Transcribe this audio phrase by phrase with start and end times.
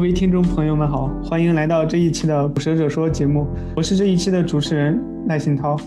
[0.00, 3.46] 各位听众朋友们好，欢迎来到这一期的《捕蛇者说》节目，
[3.76, 5.78] 我是这一期的主持人赖信涛。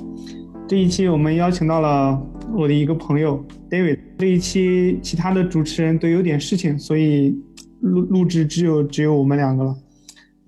[0.67, 2.21] 这一期我们邀请到了
[2.55, 3.98] 我的一个朋友 David。
[4.20, 7.35] 这一期其他的主持人都有点事情，所以
[7.81, 9.76] 录录制只有只有我们两个了。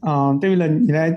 [0.02, 1.10] 啊，David，你来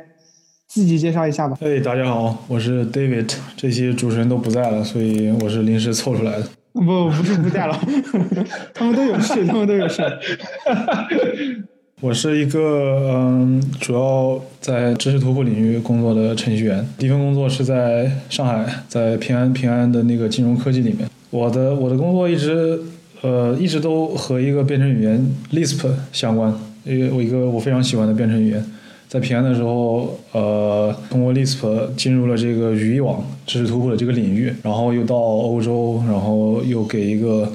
[0.67, 1.59] 自己介绍一下吧。
[1.61, 3.31] 嘿，大家好，我是 David。
[3.59, 6.49] 这期主持人都不在了，所以我是临时凑出来的。
[6.73, 7.79] 不，不是不在了，
[8.73, 10.03] 他们都有事，他们都有事。
[12.01, 16.87] 我是一个嗯，主要在知识图谱领域工作的程序员。
[16.97, 21.11] 第一份工作是在上海，在平安平安的那个金融科技里面。
[21.31, 22.81] 我的我的工作一直
[23.23, 28.65] 呃一直都和一个编程语言 Lisp 相关，一个我一个我非常喜欢的编程语言。
[29.09, 37.51] 在平安的时候，呃，通过 Lisp 进入了这个语义网知识图谱的这个领域，然后又到欧洲，然后又给一个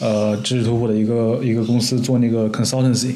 [0.00, 3.14] 呃知识图谱的一个一个公司做那个 consultancy。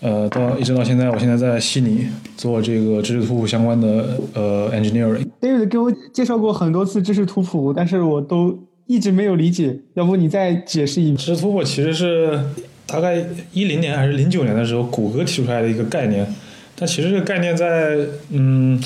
[0.00, 5.26] 呃，到一直到现在，我现在在悉尼做这个知识图谱相关的呃 engineering。
[5.40, 12.38] David 给我介绍过很多次知识图谱，但是我都一直没有理解，要不你再解释一遍知识图谱其实是
[12.86, 16.26] 大概一零年还是零九年的时候，谷歌提出来的一个概念，
[16.76, 17.96] 但其实这个概念在
[18.30, 18.78] 嗯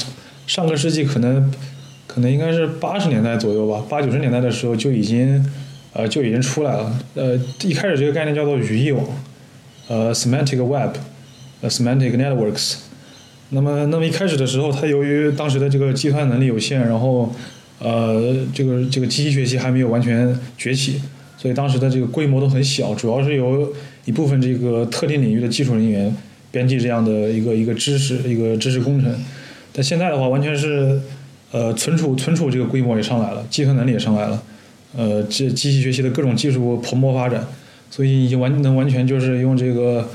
[0.46, 1.52] 上个世纪可能
[2.06, 5.44] 可能应该是八十年代左右吧，八九十年代的时候就已经
[5.92, 6.92] 呃就已经出来了。
[7.14, 9.04] 呃，一开始这个概念叫做语义网。
[9.90, 10.94] 呃，semantic web，
[11.62, 12.76] 呃，semantic networks。
[13.48, 17.34] 那么，那么一开始的时候，它由于当时的这个计算能力有限，然后，
[17.80, 21.00] 呃，这个这个机器学习还没有完全崛起，
[21.36, 23.72] 所以当时的这个规模都很小，主要是由
[24.04, 26.14] 一部分这个特定领域的技术人员
[26.52, 29.12] 编辑这样的一个一个知识，一个知识工程。
[29.72, 31.00] 但现在的话，完全是，
[31.50, 34.40] 呃，存储存储这个规模也上来了，计算能力也上来了，
[34.96, 37.44] 呃，这机器学习的各种技术蓬勃发展。
[37.90, 40.08] 所以已经完能完全就是用这个，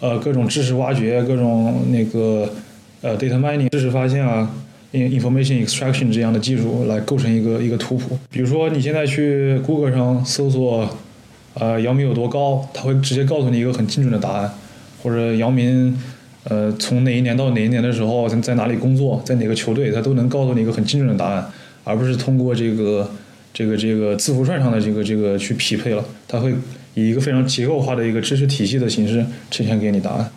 [0.00, 2.46] 呃，各种知识挖掘、各种那个
[3.00, 4.50] 呃 data mining 知识发现啊
[4.92, 8.18] ，in information extraction 这样的技术来构成一个一个图谱。
[8.30, 10.86] 比如说你现在去 Google 上搜索，
[11.54, 14.52] 呃，姚明有多高，他会直接告诉你一个很精准的答案，
[15.02, 15.98] 或者姚明，
[16.44, 21.46] 呃，从哪一年到哪一年的时候在在哪里工作，在哪个球队，他都能告诉你一个很精准的答案，
[21.84, 23.10] 而不是通过这个
[23.54, 26.52] 这个这个字符串上的这个这个去匹配了，他会。
[26.94, 30.30] 以一个非常结构化的一个知识体系的形式呈现给你答案，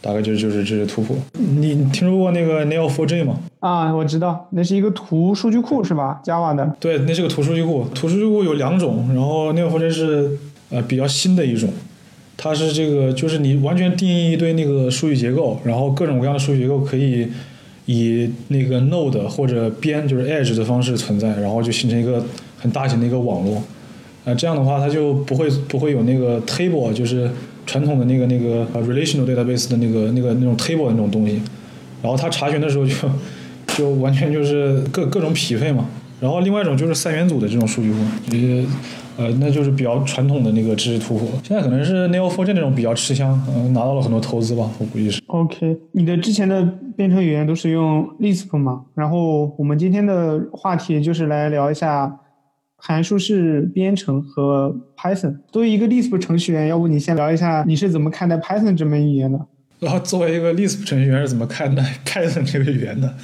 [0.00, 1.16] 大概就是就是这是图谱。
[1.38, 3.38] 你听说过那个 Neo4j 吗？
[3.60, 6.74] 啊，我知道，那是一个图数据库是吧？Java 的。
[6.80, 7.86] 对，那是个图数据库。
[7.94, 10.38] 图数据库有两种，然后 Neo4j 是
[10.70, 11.68] 呃比较新的一种，
[12.36, 17.28] 它是这个就是你完全定义一堆那个数据结构，然后各种各样的数据结构可以
[17.86, 22.24] 以那个 Node 或者边就是 Edge 的方式存在，然后就形成一个
[22.58, 23.62] 很大型的一个网络。
[24.24, 27.28] 啊，这样的话，它就不会不会有那个 table，就是
[27.66, 31.42] 传统的那个那个 relational database 的那个那个那种 table 的那种东西。
[32.00, 32.94] 然后它查询的时候就
[33.76, 35.86] 就完全就是各各种匹配嘛。
[36.20, 37.98] 然后另外一种就是三元组的这种数据库，
[38.30, 38.64] 就是
[39.16, 41.26] 呃，那就是比较传统的那个知识图谱。
[41.42, 45.20] 现在可能是 Neo4j 那种比较吃香，嗯，拿到了很多投资吧，我估计是。
[45.26, 46.62] OK，你的之前的
[46.96, 48.82] 编程语言都是用 Lisp 吗？
[48.94, 52.20] 然后我们今天的话题就是来聊一下。
[52.84, 59.38] 函数式编程和 Python，作为一个 Lisp 程序员，要不你先聊一下你是怎么看待 Python 这门语言的？
[59.78, 63.14] 然后作为一个 Lisp 程序员是怎么看待 Python 这个语言的？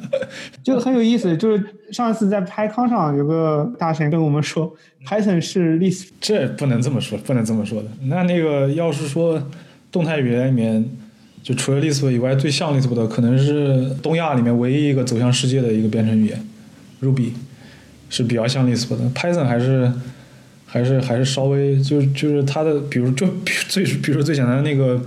[0.62, 4.70] 就很有意思，就是上次在 PyCon 上有个大神跟我们说
[5.06, 7.88] ，Python 是 Lisp，这不能这么说，不能这么说的。
[8.02, 9.42] 那那个要是说
[9.90, 10.84] 动态语言里面，
[11.42, 16.38] 就除了 Lisp 以外最像 Lisp 的，可能是东亚里面唯一一个走向世界的一个编程语言
[17.00, 17.30] ，Ruby。
[18.08, 19.90] 是比较像 Lisp 的，Python 还是
[20.64, 23.26] 还是还是稍微就就是它的，比如就
[23.68, 25.00] 最比如说最简单的那个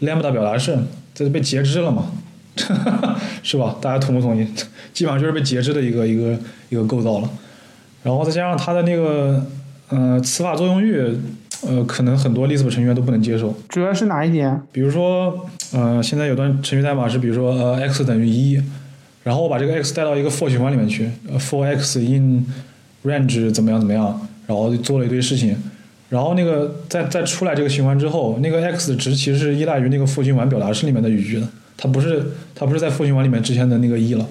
[0.00, 0.76] Lambda 表达式，
[1.14, 2.12] 这被截肢了嘛，
[3.42, 3.76] 是吧？
[3.80, 4.46] 大家同不同意？
[4.92, 7.28] 基本上就是被截肢的一个一个一个构造了。
[8.02, 9.44] 然后再加上它的那个
[9.88, 11.00] 呃词法作用域，
[11.66, 13.54] 呃，可能很多 Lisp 程序员都不能接受。
[13.68, 14.60] 主要是哪一点？
[14.70, 18.60] 比如说，呃，现在有段程序代码是，比如说呃 x 等于一。
[19.24, 22.44] 然后我把这个 x 带到一个 for 循环里面去，for x in
[23.04, 25.56] range 怎么样怎么样，然后做了一堆事情，
[26.10, 32.22] 然后那个再再出来这个循环之后，那个 x 的值其实是依赖于那个 for 循环表达式里面的语句的，它不是
[32.54, 34.28] 它不是在 for 循环里面之前的那个一了，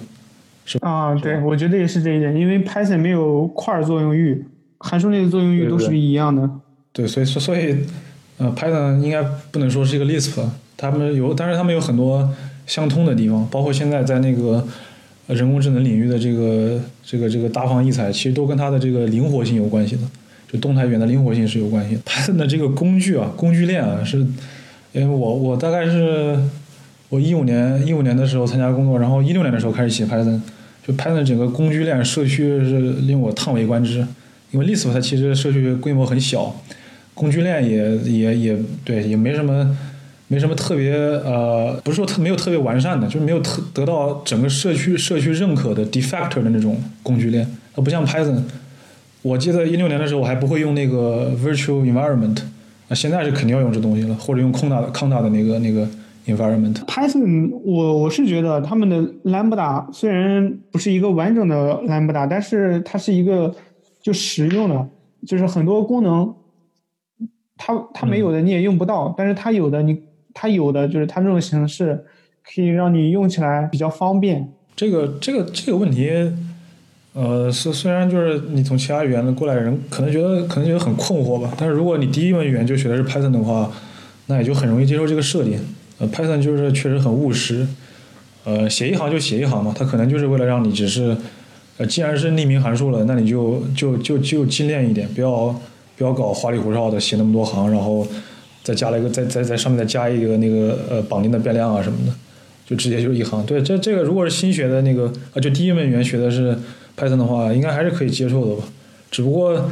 [0.63, 0.87] 是吧？
[0.87, 4.45] 啊，对，我觉得也是这一点，因为 Python 没有块作用域，
[4.77, 6.47] 函数类的作用域都是一样的。
[6.91, 7.77] 对，所以所以
[8.37, 10.39] 呃，Python 应该不能说是一个 Lisp，
[10.77, 12.29] 他们有，但是他们有很多。
[12.65, 14.65] 相通的地方，包括现在在那个
[15.27, 20.01] 人工智能领域的这个这个这个大放异彩，其实都跟它的这个灵活性有关系的，
[20.51, 22.01] 就动态语言的灵活性是有关系的。
[22.05, 24.17] Python 的这个工具啊，工具链啊，是
[24.91, 26.37] 因为我我大概是
[27.09, 30.39] 我一五年一五年的时候参加工作，然后一六年的时候开始写 Python，
[30.85, 34.05] 就 Python 整个工具链社区是令我叹为观止，
[34.51, 36.55] 因为 Lisp 它其实社区规模很小，
[37.13, 39.77] 工具链也也也对也没什么
[40.33, 48.41] 没什么特别呃不是说特没有特别完善的，就是没有特得到整个社区社区认可的 de facto 的那种工具链，它不像 Python。
[49.21, 52.39] 我记得一六年的时候我还不会用那个 virtual environment，
[52.89, 55.87] 啊，现在是肯定要用这东西了，或者用空大的康大的那个那个
[56.25, 56.73] environment。
[56.85, 61.55] Python，我我是觉得他们的 Lambda 虽然不是一个完整的
[61.87, 63.53] Lambda，但是它是一个
[64.01, 64.87] 就实用的，
[65.25, 66.33] 就是很多功能，
[67.55, 70.01] 它它没有的你也用不到，但是它有的你
[70.33, 72.03] 它有的就是它这种形式
[72.43, 74.49] 可以让你用起来比较方便。
[74.75, 76.11] 这个这个这个问题，
[77.13, 83.71] 呃，虽虽然就是你从其他语言的过来人可能觉得可能觉得很困惑吧，但是如果你第一门语言就学的是 Python 的话，
[84.25, 85.59] 那也就很容易接受这个设定。
[85.99, 87.67] 呃，Python 就是确实很务实，
[88.45, 91.15] 呃，写一行就写一行嘛，它可能就是为了让你只是，
[91.77, 95.55] 呃，既然是匿名函数了，那你就就就就精炼一点，不要
[95.95, 98.07] 不要搞花里胡哨的写那么多行，然后
[98.63, 102.13] 再加了一个再再在上面再加一个那个呃绑定的变量啊什么的。
[102.65, 103.45] 就直接就是一行。
[103.45, 106.57] 对，这这个如果是新学的那个啊，就第一门语言学的是
[106.97, 108.63] Python 的话，应该还是可以接受的吧。
[109.11, 109.69] 只不过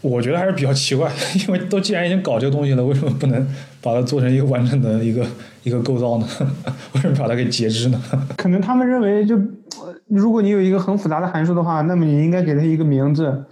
[0.00, 1.12] 我觉得还是比较奇怪，
[1.46, 3.46] 因为都既然已经搞这个东西了，为什么不能
[3.82, 5.26] 把它做成一个完整的一个
[5.62, 6.26] 一个构造呢？
[6.94, 8.02] 为什么把它给截肢呢？
[8.38, 9.38] 可能他们认为就，
[10.08, 13.44] 如果你有一个很复杂的函数的话，那么你应该给它一个名字。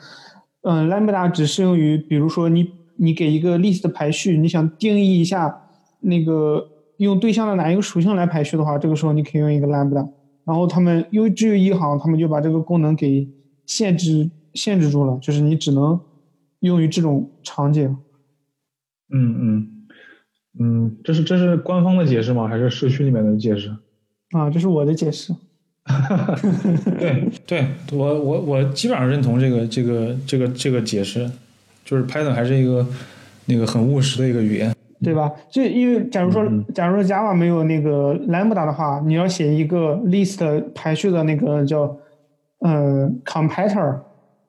[0.63, 2.67] 嗯，lambda 只适用于，比如说你
[2.99, 5.63] 你给一个 list 的排序，你想定义一下
[6.01, 6.69] 那个
[6.99, 10.09] 用对象的哪一个属性来排序的话，这个时候你可以用一个 lambda。
[10.45, 13.29] 然后他们因为只有一行，他们就把这个功能给
[13.67, 16.01] 限制限制住了，就是你只能
[16.61, 17.97] 用于这种场景。
[19.13, 19.69] 嗯嗯
[20.61, 22.49] 嗯，这是这是官方的解释吗？
[22.49, 23.69] 还是社区里面的解释？
[24.33, 25.35] 啊，这是我的解释。
[26.99, 31.31] 对对，我我我基本上认同这个这个这个这个解释，
[31.89, 32.87] 就是 Python 还是一个
[33.47, 34.75] 那个很务实的一个语言。
[35.01, 35.31] 对吧？
[35.49, 41.97] 就因为假如说，嗯假如说 Java 没有那个 Lambda 的话，你要写一个 list 排序的那个叫
[42.59, 43.95] 呃 comparator，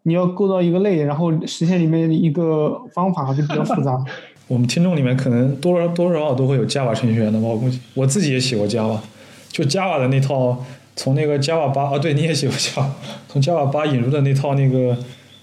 [0.02, 4.04] 你要构造一个类，然后实现里面一个方法就比较复杂。
[4.50, 8.98] 我们听众里面可能多少多少少都会有 Java 程序员的吧，我估计我自己也写过 Java，
[9.50, 10.58] 就 Java 的那套，
[10.96, 12.86] 从那个 Java 八啊，对你也写过 Java，
[13.28, 14.98] 从 Java 八引入的那套那个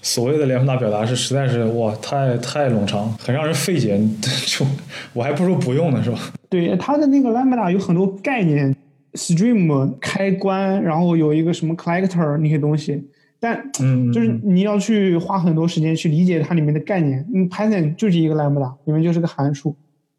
[0.07, 3.99] 所谓的联合大表达是实在是哇，太太冗长，很让人费解，
[4.45, 4.65] 就
[5.11, 6.17] 我还不如不用呢，是吧？
[6.49, 8.73] 对，它的那个 Lambda 有很多概念
[9.15, 13.03] ，stream 开关，然后有一个什么 collector 那些东西，
[13.37, 17.27] 但嗯，就是你要去花很多时间去理解它里面的概念。
[17.35, 19.75] 嗯，Python 就是一个 lambda，里面就是个函数，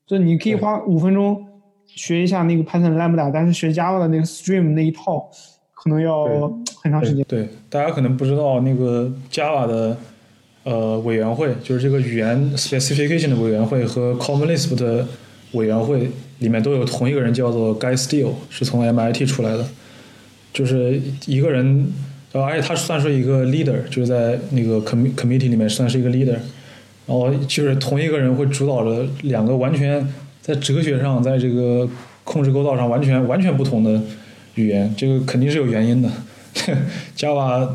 [0.06, 1.46] 所以你可以花五分钟
[1.86, 5.30] 学一下那个 Python lambda，但是学 Java 的那个 stream 那一套
[5.82, 6.24] 可能要
[6.82, 7.24] 很长时间。
[7.28, 9.96] 对，大家可能不知道那个 Java 的
[10.64, 15.06] 呃委员会，就是这个语言 specification 的委员会和 Common Lisp 的
[15.52, 19.64] 委员会里面都有同一个人，叫做 Guy Steele，是从 MIT 出来的，
[20.52, 21.86] 就是一个人，
[22.32, 26.36] 呃，而且他算是一个 leader，就是在那个 com committee 里面算是一个 leader，
[27.06, 30.06] 然后就是同一个人会主导着两个完全
[30.42, 31.88] 在哲学上，在这个
[32.24, 34.00] 控制构造上完全完全不同的
[34.58, 36.10] 语言，这个肯定是有原因的。
[37.16, 37.68] Java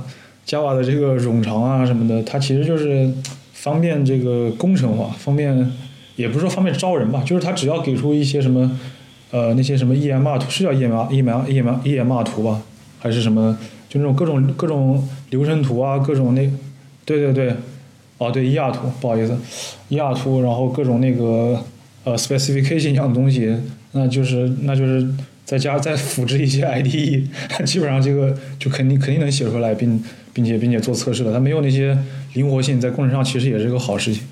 [0.46, 3.10] Java 的这个冗长啊什么的，它其实就是
[3.54, 5.72] 方便这个工程化，方便
[6.18, 8.78] 也不是说方便招人吧，就是它只要给出一些什么
[9.32, 12.62] 呃那些什么 EMR 图，是叫 EMR EMR EMR EMR 图吧，
[13.00, 16.50] 还是什么就那种各种各种流程图啊，各种那
[17.06, 17.56] 对对对，
[18.18, 19.38] 哦对 ER 图，不好意思
[19.90, 21.64] ，ER 图，然后各种那个
[22.04, 23.56] 呃 specification 一样的东西，
[23.94, 25.08] 那就是那就是
[25.46, 27.28] 再加再复制一些 IDE，
[27.66, 30.02] 基本上这个就肯定肯定能写出来，并
[30.34, 31.34] 并且并且做测试了。
[31.34, 31.98] 它没有那些
[32.34, 34.24] 灵活性，在工程上其实也是个好事情。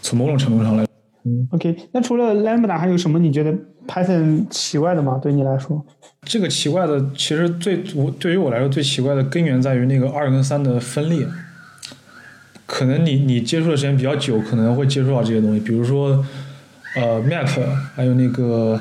[0.00, 0.84] 从某种程度上来，
[1.24, 3.52] 嗯 OK，那除了 lambda 还有什么你觉得
[3.86, 5.18] Python 奇怪的吗？
[5.22, 5.84] 对你来说？
[6.24, 11.26] 这个奇怪的其实最我对于我来说最奇怪的根源在于那个二跟三的分裂。
[12.64, 16.24] 可能你你接触的时间比较久，可能会接触到这些东西，比如说
[16.96, 17.46] 呃 map，
[17.94, 18.80] 还有那个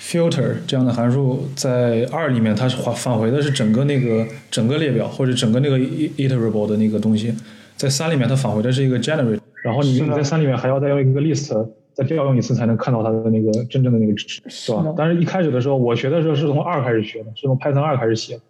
[0.00, 7.34] filter 这样的函数，在二里面它是返返回的是整个那个整个列表或者整个那个 iterable 的那个东西，
[7.76, 14.94] 在三里面它返回的是一个 generate，然后你你在三里面还要再用一个 list 再调用一次才能看到它的那个真正的那个值，是吧是？
[14.96, 18.42] 但是一开始的时候，我学的时候是从二开始学的，是从 Python 二开始写的，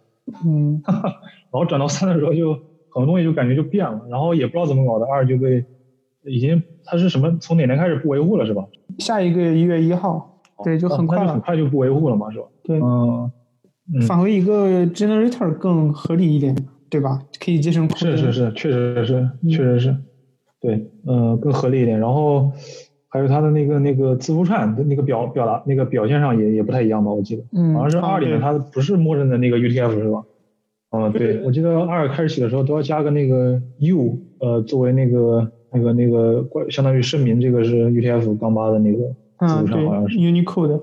[0.45, 2.53] 嗯， 然后转到三的时候就
[2.89, 5.63] 很多东西就感觉就变了，然后也不知道怎么搞的，二就被
[6.25, 7.37] 已经它是什么？
[7.39, 8.65] 从哪年开始不维护了是吧？
[8.99, 12.45] 下一个一月一号，对，就很快了，很快就不维护了嘛，是吧？
[12.63, 13.31] 对，嗯，
[14.07, 16.55] 返回一个 generator 更合理一点，
[16.89, 17.21] 对吧？
[17.39, 18.17] 可以节省空间。
[18.17, 19.95] 是是是，确实是，确实是，
[20.59, 21.99] 对，嗯，更合理一点。
[21.99, 22.51] 然后
[23.09, 27.11] 还有它的那个那个字符串的那个表表达那个表现上也也不太一样吧？
[27.11, 30.23] 我记得，嗯，好像是二里面它不是默认的那个 UTF 是吧？
[30.91, 39.03] 嗯，对， 我记得二开始写的时候都要加个那个 U，呃，作为那个那个那个关，相当于声明这个是 UTF 杠八的那个
[39.39, 40.81] 字符串，好像是 Unicode。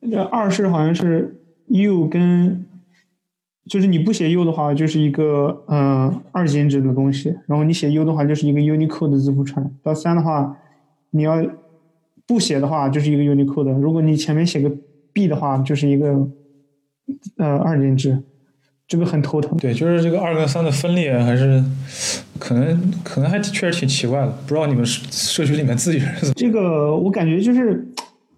[0.00, 2.66] 那二是好像是 U 跟，
[3.66, 9.70] 就是你不写 U 的话，就是一个嗯二进制的东西，然后你写 U 的话，就是一个 Unicode 的字符串。
[9.82, 10.56] 到三的话，
[11.10, 11.44] 你要
[12.26, 13.78] 不写的话，就是一个 Unicode。
[13.78, 14.70] 如果你前面写个
[15.12, 16.28] B 的话，就是一个
[17.36, 18.22] 呃二进制。
[18.88, 19.56] 这个很头疼。
[19.56, 21.64] 对，就是这个二跟三的分裂，还是
[22.38, 24.30] 可能可能还确实挺奇怪的。
[24.46, 26.34] 不知道你们社区里面自己人怎么？
[26.36, 27.88] 这个我感觉就是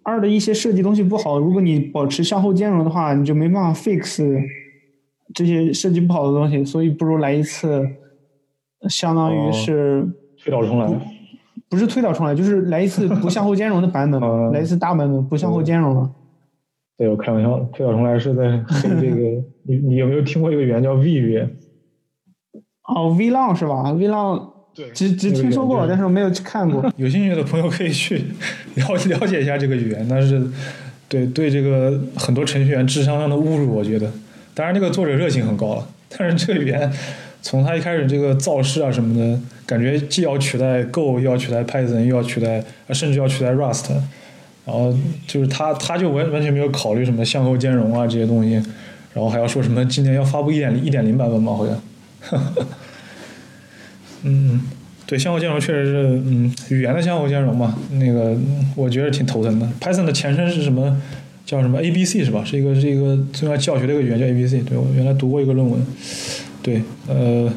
[0.05, 1.39] 二的一些设计东西不好。
[1.39, 4.25] 如果你保持向后兼容的话，你就没办法 fix
[5.35, 6.65] 这些设计不好的东西。
[6.65, 7.89] 所以不如来一次，
[8.89, 10.07] 相当于是
[10.39, 10.89] 推倒重来。
[11.69, 14.21] 不是推倒重来，就是来一次不向后兼容的版本，
[14.53, 16.15] 来一次大版本不向后兼容了。
[16.97, 18.63] 对，我开玩笑的，推倒重来是在
[19.01, 19.43] 这个。
[19.67, 21.57] 你你有没有听过一个语言叫 V 语言？
[22.87, 26.85] 哦，V 浪是吧？V 浪，对，只只听说过，但是我没有去看过。
[26.97, 28.17] 有兴趣的朋友可以去
[28.77, 30.43] 了了解一下这个语言，但是
[31.09, 34.11] 对对这个很多程序员智商上的侮辱，我觉得。
[34.53, 36.93] 当然，这个作者热情很高了，但是这个语言
[37.43, 43.91] 从他一开始这个造势啊什么的，感觉既要取代 Go，又要取代 Python，又要取代，甚至要取代 Rust，
[44.65, 48.55] 然后就是他他就完完全没有考虑什么向后兼容啊这些东西。
[49.13, 49.85] 然后还要说什么？
[49.85, 51.53] 今年要发布一点一点零版本吗？
[51.53, 51.81] 好像，
[54.25, 54.61] 嗯嗯，
[55.07, 58.37] 对，相互兼容确实是，嗯，语言的相互兼容嘛，那个
[58.75, 59.69] 我觉得挺头疼的。
[59.81, 61.01] Python 的前身是什么？
[61.47, 62.43] 叫什么 ABC 是吧？
[62.45, 64.67] 是一个是一个用来教学的一个语言叫 ABC。
[64.67, 65.81] 对我原来读过一个论文。
[66.63, 67.53] 对，呃，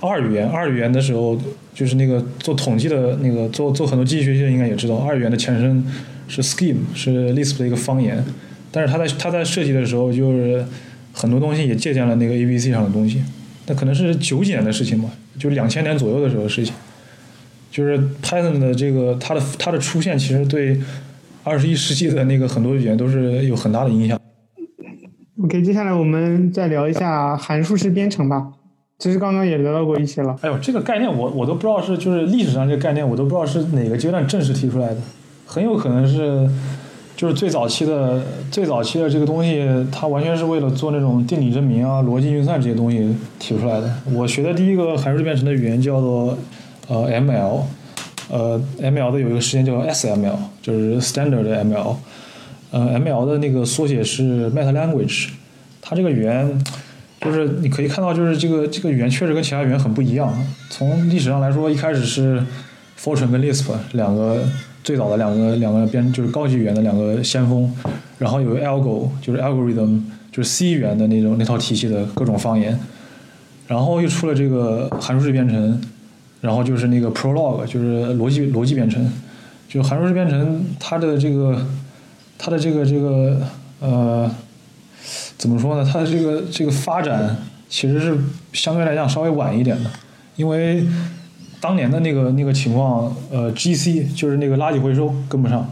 [0.00, 1.38] 二语言，二语言的时候
[1.74, 5.84] 就是那个做统计的那个做做很多机器学习的应该也知道，二语言的前身
[6.26, 8.24] 是 Scheme，是 Lisp 的一个方言。
[8.72, 10.64] 但是他在他在设计的时候就是。
[11.10, 13.20] 很多东西也借鉴了那个 A B C 上的东西，
[13.66, 16.74] 那可能是九几年的事情吧，就两千年左右的时候的事情。
[17.70, 20.80] 就是 Python 的这个它的它的出现，其实对
[21.44, 24.18] 二十一世纪的那个很多语言都是有很大的影响。
[25.44, 28.52] OK，接下来我们再聊一下函数式编程吧。
[28.98, 30.34] 其实刚刚也聊到过一些了。
[30.40, 35.00] 哎呦，这个概念我我都不知道是就是历史上这个概念我都不知道是哪个阶段正式提出来的，
[35.46, 36.48] 很有可能是。
[37.18, 43.92] 就是最早期的最早期的这个东西，它完全是为了做那种定理证明啊、逻辑运算这些东西提出来的。
[44.12, 46.38] 我学的第一个函数编程的语言叫做
[46.86, 47.62] 呃 ML，
[48.30, 51.96] 呃 ML 的有一个时间叫 SML，就是 Standard ML，
[52.70, 55.30] 呃 ML 的那个缩写是 Meta Language。
[55.82, 56.64] 它这个语言
[57.20, 60.32] 就是你可以看到，就是这个这个语言确实跟其他语言很不一样。
[60.70, 62.40] 从历史上来说，一开始是
[62.96, 64.44] Fortran 跟 Lisp 两个。
[64.88, 67.70] 最早的两个两个编就是高级语言的两个先锋，
[68.16, 70.00] 然后有 Algo 就是 algorithm
[70.32, 72.80] 就是 C 语言的那种那套体系的各种方言，
[73.66, 75.78] 然后又出了这个函数式编程，
[76.40, 79.12] 然后就是那个 Prolog 就是逻辑逻辑编程，
[79.68, 81.66] 就函数式编程它的这个
[82.38, 83.42] 它的这个这个
[83.80, 84.30] 呃
[85.36, 85.86] 怎么说呢？
[85.92, 87.36] 它的这个这个发展
[87.68, 88.16] 其实是
[88.54, 89.90] 相对来讲稍微晚一点的，
[90.36, 90.86] 因为。
[91.60, 95.68] 当年的那个那个情况，呃，GC 就是那个垃圾回收跟不上，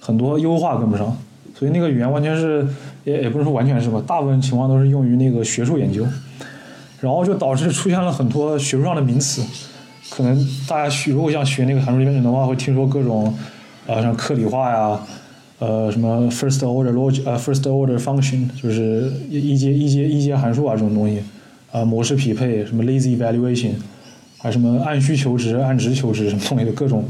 [0.00, 1.16] 很多优化跟不上，
[1.56, 2.66] 所以那个语言完全是
[3.04, 6.04] 也也不是说完全是吧，大部分情况都是用于那个学术研究，
[7.00, 9.42] 然后就导致出现了很多学术上的名词，
[10.10, 13.32] 可能大家学如果想学那个函数编程的话，会听说各种
[13.86, 15.00] 啊像克里化呀，
[15.60, 21.22] 呃什么 first order logic，呃 first order function 就是一一阶一阶一阶函数啊这种东西，
[21.70, 23.74] 啊模式匹配什么 lazy evaluation。
[24.38, 27.04] 还什么按需求值、按值求值什么东西的各种、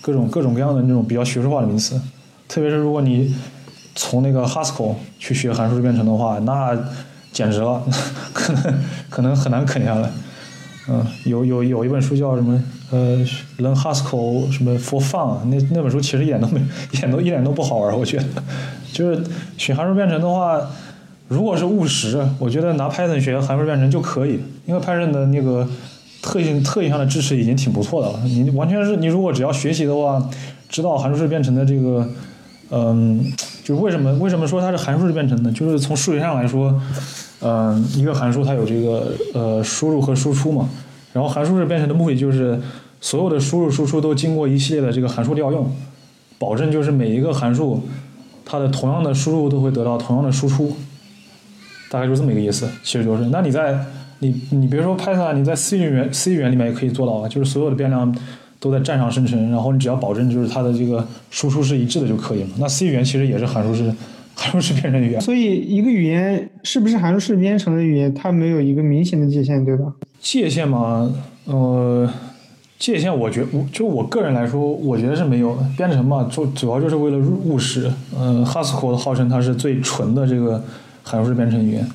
[0.00, 2.00] 各种、各种各样的那种比较学术化的名词，
[2.48, 3.34] 特别是如果你
[3.94, 6.76] 从那个 Haskell 去学函数编程的话，那
[7.32, 7.82] 简直了，
[8.32, 8.74] 可能
[9.10, 10.10] 可能很难啃下来。
[10.88, 12.60] 嗯，有有有一本书叫什么
[12.90, 13.18] 呃
[13.58, 16.60] ，Learn Haskell 什么 For Fun，那那本书其实一点都没，
[16.90, 18.24] 一点都一点都不好玩，我觉得。
[18.92, 19.22] 就是
[19.56, 20.60] 学函数编程的话，
[21.28, 25.68] 如果是务实，我觉得拿 Python 学函数编程就可以，因为 Python 的那个。
[26.22, 28.20] 特性特性上的支持已经挺不错的了。
[28.24, 30.28] 你完全是你如果只要学习的话，
[30.68, 32.08] 知道函数式编程的这个，
[32.70, 33.32] 嗯，
[33.64, 35.50] 就是为什么为什么说它是函数式编程呢？
[35.52, 36.80] 就是从数学上来说，
[37.40, 40.68] 嗯，一个函数它有这个呃输入和输出嘛。
[41.12, 42.60] 然后函数式编程的目的就是
[43.00, 45.68] 所有的输入输出都经过一系列的这个函数调用，
[46.38, 47.82] 保证就是每一个函数
[48.44, 50.76] 它的同样的输入都会得到同样的输出，
[51.90, 52.68] 大概就这么一个意思。
[52.84, 53.84] 其实就是，那你在
[54.20, 58.14] 你你别说 Python，你在 C 语言 C 语言里面也可以做到啊，就是所有的变量
[58.58, 62.48] 都在站上生成，然后你只要保证就是它的这个输出是一致的就可以了。
[62.58, 63.92] 那 C 语言其实也是函数式
[64.34, 65.20] 函数式编程语言。
[65.20, 69.92] 所以一个语言是不是函数式编程的语言，它没有一个明显的界限，对吧？
[70.20, 71.10] 界限嘛，
[71.46, 72.06] 呃，
[72.78, 75.62] 界限我觉我就我个人来说，我觉得是没有的。
[75.78, 77.90] 编程嘛，就主要就是为了务实。
[78.14, 80.62] 嗯，Haskell 号称它是最纯的这个
[81.02, 81.88] 函数式编程语言。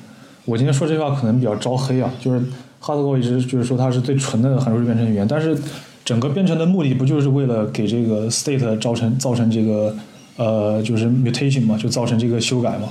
[0.46, 2.38] 我今天说这句话可能比较招黑啊，就是
[2.78, 5.58] h a s k e 一直就是说它是最纯的函数式编程语言，但是
[6.04, 9.94] 整个编程的目的不就是为了给这个 state 造成造成这个
[10.36, 12.88] 呃就是 mutation 嘛，就造成这个修改嘛，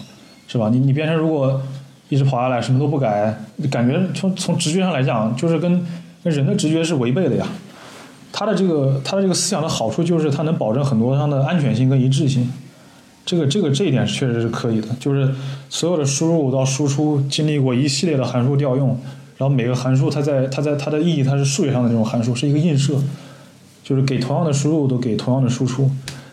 [0.48, 0.70] 是吧？
[0.70, 1.62] 你你编程如果
[2.10, 3.36] 一直跑下来什么都不改，
[3.72, 5.82] 感觉从从直觉上来讲，就是跟
[6.24, 7.48] 跟人的直觉是违背的呀。
[8.34, 12.52] 它的这个它的这个思想的好处就是它能保证很多上的安全性跟一致性。
[13.26, 15.34] 这个这个这一点确实是可以的，就是
[15.68, 18.90] 所有的输入到输出经历过一系列的函数调用，
[19.38, 23.02] 然后每个函数它在它在它的意义它是数学上的这种函数，是一个映射，
[23.84, 25.90] 就是给同样的输入都给同样的输出。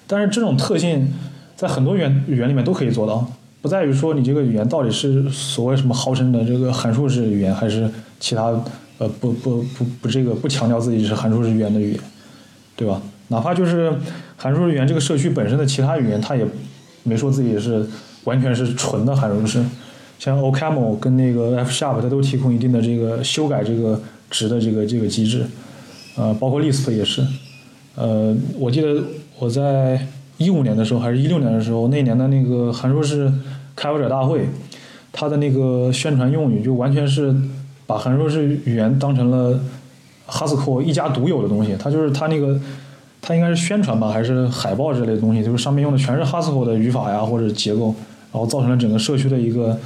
[0.07, 1.09] 但是这种特性
[1.57, 3.27] 在很多语言语言里面都可以做到，
[3.63, 8.53] 不在于说你这个语言到底是所谓什么号称的这个函数式语言，还是其他
[8.99, 12.01] 呃不不不不这个不强调自己是函数式语言的语言，
[12.77, 13.01] 对吧？
[13.29, 13.91] 哪怕就是
[14.37, 16.47] 函数语言这个社区本身的其他语言，它也。
[17.05, 17.85] 没说自己是
[18.25, 19.65] 完全是纯的函数式，
[20.19, 24.01] 像 OCaml 跟那个 F Sharp，它都提供一定的这个修改这个
[24.31, 25.45] 值的这个这个机制，
[26.17, 27.27] 呃，包括 Lisp 也是，
[27.97, 29.03] 呃，我记得
[29.39, 30.07] 我在
[30.39, 33.33] 一五年的时候还是一六年的时候，那年的那个函数式
[33.75, 34.49] 开发者大会，
[35.13, 37.35] 它的那个宣传用语就完全是
[37.87, 39.61] 把函数式语言当成了
[40.29, 42.61] Haskell 一家独有的东西，它就是它那个。
[43.25, 45.45] 它应该是宣传吧，还是海报之类的东西？
[45.45, 47.95] 就是上面用的全是 Haskell 的语法呀，或者结构，
[48.33, 49.79] 然后造成了整个社区的一个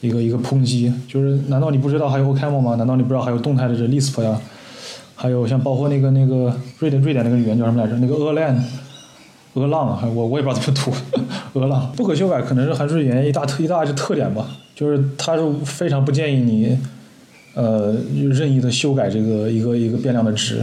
[0.00, 0.92] 一个一个抨击。
[1.08, 2.76] 就是难道你不知道还有 OCaml 吗？
[2.76, 4.40] 难道你不知道还有动态的这 Lisp 呀？
[5.16, 7.98] 还有像包括那个那个瑞典瑞典那个语言叫什么来着？
[7.98, 8.56] 那个 Erlang，
[9.54, 10.92] 俄浪，我我也不知道怎么读，
[11.58, 14.46] 俄浪不可修改可能是函数语言一大特一大就特点吧，
[14.76, 16.78] 就是它是非常不建议你
[17.54, 20.62] 呃任意的修改这个一个一个变量的值。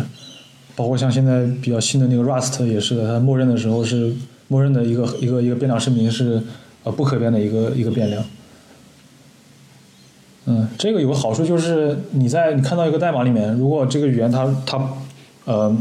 [0.75, 4.11] 包括像现在比较新的那个 Rust 也是的，它默认的时候是
[4.47, 6.41] 默认的一个一个一个变量声明是
[6.83, 8.23] 呃不可变的一个一个变量。
[10.45, 14.89] 嗯，这个有个好处就是你在你看到一个代码里面，如果这个语言它它
[15.45, 15.73] 呃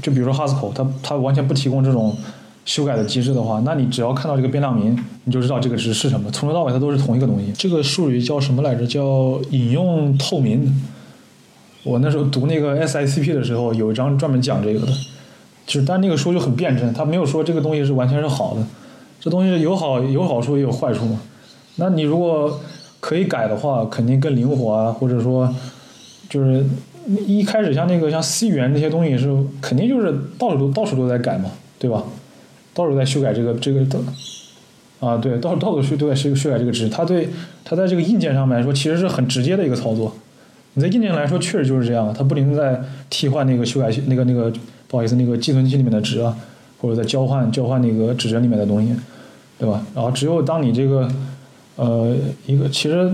[0.00, 2.16] 就比如说 Haskell，它它完全不提供这种
[2.64, 7.52] 修改的机制的话，那你只要看到这个变量名，你就知道这个值是什么，从头到尾它都是同一个东西。
[7.56, 8.86] 这个术语叫什么来着？
[8.86, 10.74] 叫引用透明。
[11.84, 14.86] 我那时候读那个 SICP 的时候，有一章专门讲这个的，
[15.66, 18.66] 就是但那个书就很辩证，他没有说这个东西是完全是好的，
[19.20, 21.20] 这东西有好有好处也有坏处嘛。
[21.76, 22.60] 那你如果
[23.00, 25.54] 可以改的话，肯定更灵活啊，或者说
[26.30, 26.64] 就是
[27.26, 29.28] 一开始像那个像 C 语言那些东西是
[29.60, 32.02] 肯定就是到处都到处都在改嘛，对吧？
[32.72, 33.98] 到处在修改这个这个的
[35.00, 37.28] 啊，对，到处到处去都在修修改这个值，它对
[37.62, 40.16] 它在这个硬件上面来说其实是很直接的一个操作。
[40.74, 44.52] 你在硬件来说确实就是这样，它不停在替换那个修改那个那个
[44.88, 46.36] 不好意思那个寄存器里面的值啊，
[46.80, 48.92] 或者在交换交换那个指针里面的东西，
[49.58, 49.86] 对吧？
[49.94, 51.08] 然后只有当你这个
[51.76, 52.14] 呃
[52.46, 53.12] 一个其实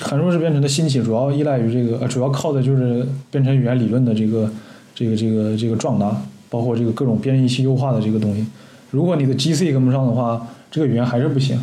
[0.00, 4.50] 函数式编程的兴起主要依赖于这个呃主要靠的就是编程语言理论的这个
[4.94, 8.44] 这个这个这个壮大，包括这个各种编译器优化的这个东西。
[8.90, 11.60] 如果你的 GC 跟不上的话，这个语言还是不行，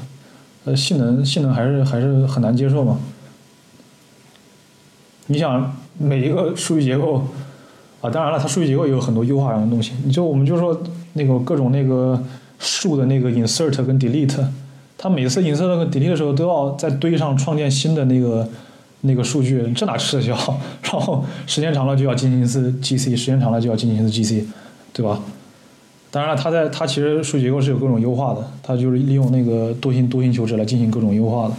[0.66, 2.98] 呃性能性能还是还是很难接受嘛。
[5.28, 7.26] 你想每一个数据结构
[8.02, 9.94] 啊，当然了，它数据结构也有很多优化上的东西。
[10.04, 10.78] 你就我们就说
[11.14, 12.22] 那个各种那个
[12.60, 14.46] 数的那个 insert 跟 delete，
[14.98, 18.48] 它每次 insert 跟 delete 的时候都要在堆上创建新的那个
[19.02, 20.36] 那个数据，这哪吃得消？
[20.84, 24.46] 然后时间长了就要进行一次 GC，时间长了就要进行一次 GC，
[24.92, 25.20] 对吧？
[26.12, 31.56] 当然了，它在它其实数据结构是有各种优化的，它就是利用那个多星多星求值来进行各种优化的。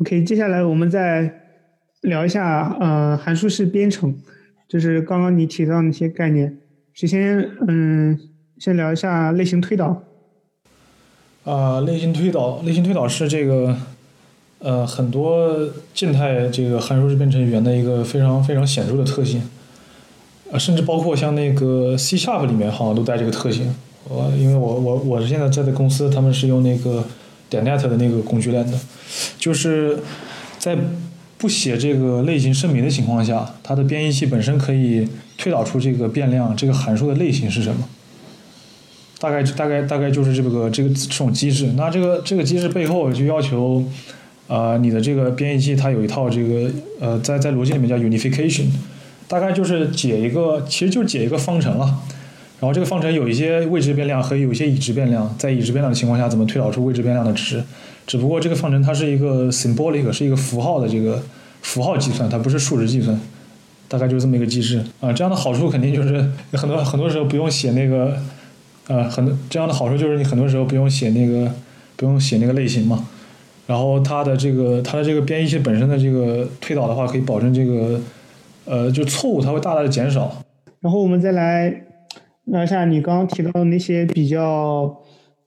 [0.00, 1.39] OK，接下来我们再。
[2.02, 4.16] 聊一下，呃，函数式编程，
[4.68, 6.56] 就是刚刚你提到那些概念。
[6.94, 8.18] 首先，嗯，
[8.58, 10.02] 先聊一下类型推导。
[11.44, 13.76] 啊，类型推导，类型推导是这个，
[14.58, 19.42] 呃，很多静态这个函数式编程语言的一个非常非常显著的特性。
[20.52, 23.72] 啊，甚至包括像那个 C Sharp 里面好像都带这个特性。
[24.08, 27.04] 我因为我我我是现在在的公司，他们是用那个
[27.48, 28.78] 点 net 的那个工具链的，
[29.38, 29.98] 就是
[30.58, 30.76] 在
[31.40, 37.88] 不写这个类型声明的情况下，它的编译器本身可以推导出这个变量这个函数的类型是什么。
[39.18, 41.70] 大概大概大概就是这个这个这种机制。
[41.78, 43.82] 那这个这个机制背后就要求，
[44.48, 48.66] 呃，你的这个编译器它有一套这个呃，在在逻辑里面叫 unification，
[49.26, 52.02] 大概就是解一个，其实就是解一个方程了。
[52.60, 57.64] 然后这个方程有一些未知变量和有一些已知变量，在已知变量的情况下，怎么推导出未知变量的值？
[58.10, 61.22] 只不过这个方程它是一个 symbolic，是一个符号的这个
[61.62, 63.16] 符号计算，它不是数值计算，
[63.86, 65.12] 大概就是这么一个机制啊。
[65.12, 68.20] 这样的好处肯定就是很多很多时候不用写那个
[68.88, 71.54] 呃很这样的好处就是你很多时候不用写那个
[71.94, 73.06] 不用写那个类型嘛。
[73.68, 78.00] 然后它的这个它的这个编译器本身的这个推导的话，可以保证这个
[78.64, 80.42] 呃就错误它会大大的减少。
[80.80, 81.84] 然后我们再来
[82.46, 84.96] 聊一下你刚刚提到的那些比较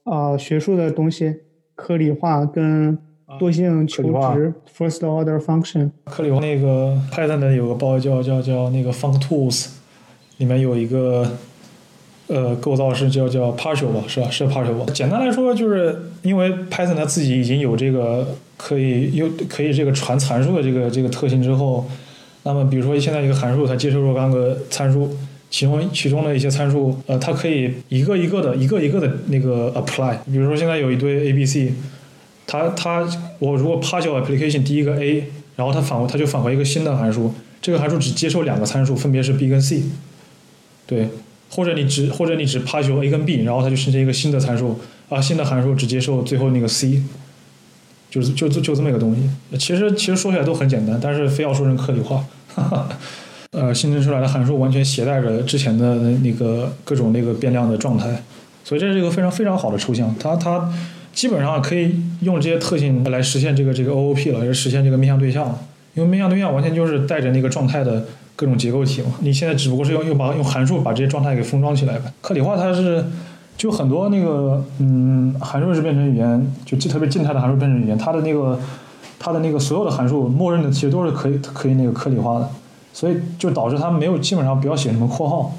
[0.04, 1.43] 呃学术的东西。
[1.74, 2.96] 颗粒化跟
[3.38, 5.90] 多性求值，first order function。
[6.04, 9.68] 颗粒化那个 Python 的有个包叫叫叫那个 functools，
[10.38, 11.26] 里面有一个
[12.28, 14.30] 呃构造是叫叫 partial 吧，是吧？
[14.30, 14.86] 是 partial 吧？
[14.92, 21.84] 简单来说，就是因为 Python 它自己已经有这个可以又可以这个传参数的这个这个特性之后，
[22.44, 25.10] 那么比如说现在一个函数它接受若干个参数。
[25.54, 30.16] 其中其中的一些参数，呃，它可以一个一个的、一个一个的那个 apply。
[30.24, 31.72] 比如说现在有一堆 A、B、C，
[32.44, 33.06] 它它
[33.38, 39.84] 我如果 partial application 第一个 A，然后它返回它就返回一个新的函数，这个函数只接受两个参数，分别是 B 跟 C。
[40.88, 41.08] 对，
[41.50, 47.00] 或者你只或者你只 partial A 跟 B，然后它就生成一个新的参数，啊，新的函数只接受最后那个 C，
[48.10, 49.30] 就是就就就这么一个东西。
[49.56, 52.24] 其实其实说起来都很简单，但是非要说成颗粒化。
[52.56, 52.88] 哈哈。
[53.54, 58.22] 呃，新增出来的函数完全携带着之前的那个各种那个变量的状态，
[58.64, 60.12] 所以这是一个非常非常好的抽象。
[60.18, 60.68] 它它
[61.12, 65.56] 基本上可以用这些特性来实现这个这个 OOP 了，也实现这个面向对象。
[65.94, 69.10] 因为面向对象完全就是带着那个状态的各种结构体嘛。
[69.20, 72.12] 你现在只不过是用用把用函数把这些状态给封装起来呗。
[72.20, 73.04] 颗粒化它是
[73.56, 78.58] 就很多那个嗯函数式编程语言，就特别静态的函数编程语言，它的那个
[79.20, 82.50] 它的那个所有的函数默认的其实都是可以可以那个颗粒化的。
[82.94, 85.52] 所以就导致它没有基本上不要写什么括号，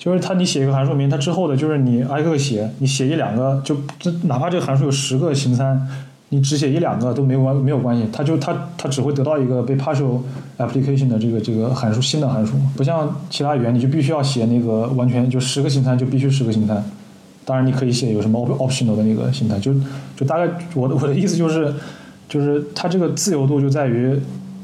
[0.00, 5.88] 就是它你写一个函数名，它之后的就是你挨个写，你写一两个就这哪怕这个函数有十个形参，
[6.30, 10.22] 你只写一两个都没有关没有关系，它就它它只会得到一个被 partial
[10.58, 16.84] application 的这个这个函数新的函数，不像其他语言你就必须要写那个完全就十个形参就必须十个形参，
[17.44, 19.72] 当然你可以写有什么 optional 的那个形参，就
[20.16, 21.72] 就大概我的我的意思就是
[22.28, 24.18] 就是它这个自由度就在于。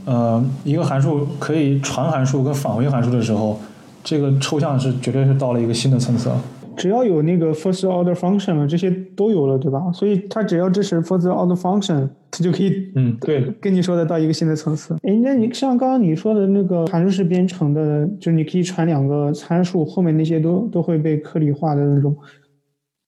[0.06, 3.58] 呃，一个函数可以传函数跟返回函数的时候，
[4.02, 6.30] 这个抽象是绝对是到了一个新的层次。
[6.76, 9.92] 只要有那个 first order function 了，这些都有了，对吧？
[9.92, 14.96] 所以它只要支持 first order function，它就可以，嗯，对，跟你说的到一个新的层次。
[15.02, 22.16] 哎，那你像刚刚你说的那个函数式编程的，就是你可以传两个参数，后面那些都都会被颗粒化的那种，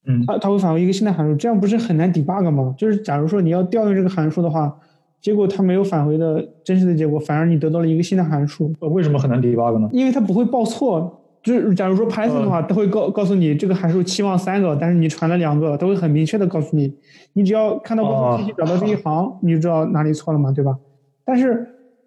[0.07, 2.75] 嗯，它它会返回一个新的函数，这样不是很难 debug 吗？
[2.77, 4.77] 就是假如说你要调用这个函数的话。
[5.23, 8.71] 结果它没有返回的真实的结果，反而你得到了一个新的函数。
[8.81, 9.89] 呃，为什么很难 debug 呢？
[9.93, 11.21] 因为它不会报错。
[11.43, 16.95] 就是假如说 Python 的话，它会告告诉你这个函数期望三个，但是你传了两个，它会很明确的告诉你。
[17.33, 20.79] 你只要看到报错信息，找到这一行，你就知道哪里错了嘛，对吧？
[21.25, 21.67] 但是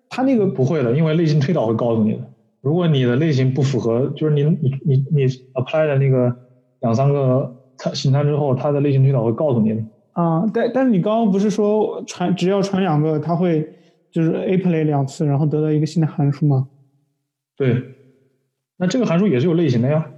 [0.09, 2.19] 它那个不会的，因为类型推导会告诉你的。
[2.61, 6.33] 如果你的类型不符合，就是你你你你 apply 的那个
[6.79, 9.83] 两三个参形态之后，它的类型推导会告诉你的。
[10.15, 13.69] 啊，但但是你刚刚不是说传只要传两个，它会
[14.09, 16.69] 就是 apply 两次，然后得到一个新的函数吗？
[17.57, 17.83] 对，
[18.77, 20.09] 那这个函数也是有类型的呀。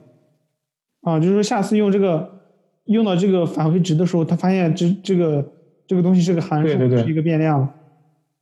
[1.02, 2.42] 啊，就是说下次用这个
[2.86, 5.52] 用到这个返回值的时候，他发现这这个
[5.88, 7.68] 这个东西是个函数，是一个变量。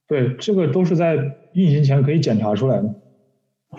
[0.08, 1.16] 对，这个都是在
[1.54, 2.94] 运行前可以检查出来的。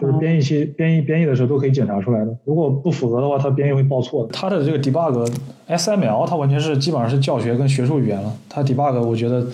[0.01, 4.29] 就是编译器编译编译的时候都可以检查出来的，如果不符合的话，它编译会报错。
[4.33, 5.29] 它的这个 debug
[5.69, 8.33] SML 它完全是基本上是教学跟学术语言了。
[8.49, 9.47] 它 debug 我觉得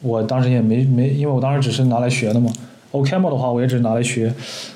[0.00, 2.50] 我当时也没没，因为我当时只是拿来学的嘛。
[2.92, 4.32] OCaml 的话我也只是拿来学。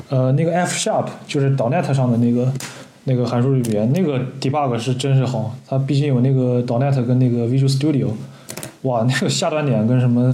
[0.09, 2.53] 呃，那个 F Sharp 就是 .NET 上的那个
[3.05, 5.55] 那个函数语言，那个 debug 是真是好。
[5.67, 8.09] 它毕竟有那个 .NET 跟那个 Visual Studio，
[8.83, 10.33] 哇，那个下端点跟什么，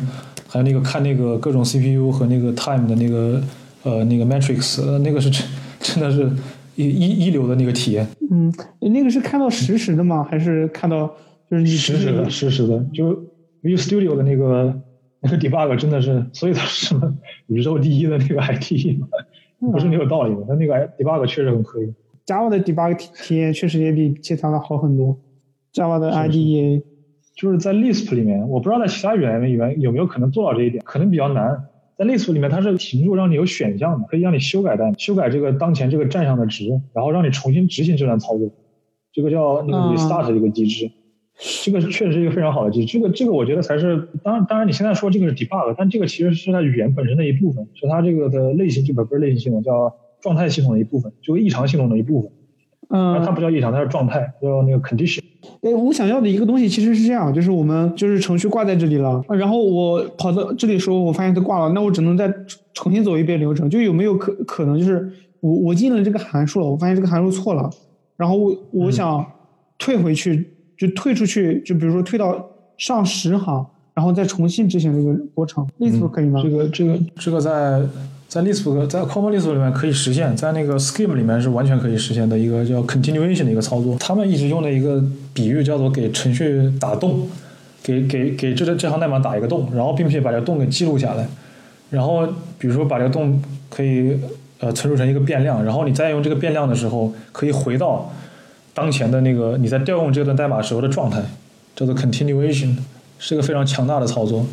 [0.49, 3.41] 还有那个看那个各种 CPU 和那个 time 的那个。
[3.85, 5.47] 呃，那个 Matrix，那个是真
[5.81, 6.31] 真的是
[6.77, 8.07] 一一一流的那个体验。
[8.31, 10.23] 嗯，那个是看到实时的吗？
[10.23, 11.15] 还是看到
[11.51, 12.31] 就是实时的？
[12.31, 13.13] 实时的，就
[13.63, 14.81] Visual Studio 的那个
[15.21, 17.13] 那个 debug 真的是，所以它是什么
[17.49, 18.99] 宇宙第一的那个 IT，
[19.59, 20.45] 不是没有道理的。
[20.49, 21.93] 它那个 debug 确实很可以。
[22.25, 25.19] Java 的 debug 体体验确实也比其他的好很多。
[25.75, 26.83] Java 的 IDE
[27.35, 31.65] 就是在 Lisp 里面，我不知道在其他语言里面有没有可能做到这一点，可能比较难。
[32.03, 38.51] 在在 Lisp 里面，它是停住让你有选项的，可以让你修改代修改这个当前这个站上的值，然后让你重新执行这段操作。
[39.13, 40.91] 这个叫那个 restart 的一个机制，
[41.65, 42.99] 这个确实是一个非常好的机制。
[42.99, 52.33] 这个这个我觉得才是，当然当然你现在说这个是 debug，但这个其实是它语言本身的一部分，是它这个的类型，就不是类型系统，叫状态系统的一部分，就异常系统的一部分。
[52.89, 55.22] 嗯，它不叫异常，它是状态，叫那个 condition。
[55.63, 62.33] 哎，我想要的一个东西其实是这样，就是我们就是程序挂在这里了，然后我跑到这里的时候，我发现它挂了，那我只能再
[62.75, 63.71] 重新走一遍流程。
[63.71, 67.71] 就有没有可可能就是我我进了这个函数了，我发现这个函数错了，
[68.17, 69.25] 然后我我想
[69.79, 72.45] 退回去，就退出去，就比如说退到
[72.77, 76.41] 上十行，然后再重新执行这个过程，类似可以吗？
[76.43, 77.81] 这个这个这个在。
[78.33, 83.95] 在 Lisp 在 Common Lisp 里面可以实现，在那个 Scheme 里面是完全可以实现的一个叫 Continuation 的一个操作。
[83.99, 87.29] 他们一直用的一个比喻叫做给程序打洞，
[87.83, 91.27] 给给给这这行代码打一个洞，然后并且把这个洞给记录下来，
[91.91, 92.27] 然后
[92.59, 94.19] 比如说把这个洞可以
[94.61, 98.13] 呃存储成一个变量，然后你再用这个变量的时候可以回到
[98.75, 101.23] 当前的那个你在调用这段代码时候的状态，
[101.75, 102.77] 叫做 Continuation，
[103.19, 104.47] 是个非常强大的操作。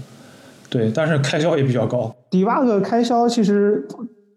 [0.70, 2.16] 对，但是开销也比较高。
[2.30, 3.88] debug 开销其实，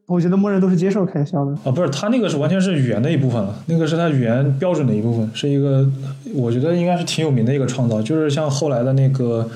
[0.06, 1.52] 我觉得默认都是接受开销的。
[1.64, 5.88] 啊，不是，它那个是完全是语言的一部分了，那个是它语言标准的一部分，是一个
[6.34, 8.02] 我觉得应该是挺有名的一个创造。
[8.02, 9.48] 就是像后来的那个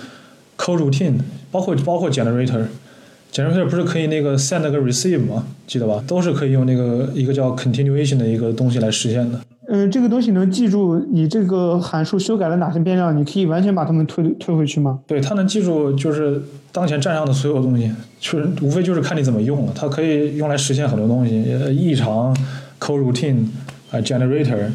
[0.56, 1.18] coroutine，
[1.50, 5.44] 包括包括 generator，generator 不是可以那个 send 个 receive 吗？
[5.66, 6.02] 记得吧？
[6.06, 9.40] 都是可以用那个一个叫 continuation 的一个东西来实现的。
[9.68, 15.00] 嗯，这个东西能记住你这个函数修改了哪些变量，你可以完全把它们推推回去吗？
[15.06, 19.72] 对，它能记住就是当前站上的所有东西，就是无非就是看你怎么用了。
[19.74, 21.42] 它可以用来实现很多东西，
[21.74, 22.36] 异常、
[22.78, 23.46] coroutine
[23.90, 24.68] 啊、generator，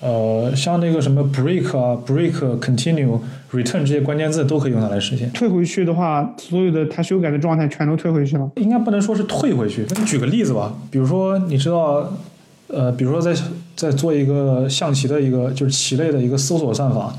[0.00, 3.18] 呃，像那个什么 break 啊、break、continue、
[3.50, 5.30] return 这些关键字都可以用它来实现。
[5.30, 8.50] 退回去的话，所有的它修改的状态全都退回去了。
[8.56, 9.86] 应该不能说是退回去。
[9.88, 12.12] 那你举个例子吧，比如说你知道。
[12.68, 13.34] 呃，比如说在
[13.76, 17.14] 在做一个象棋的一个就是棋类的一个搜索算法，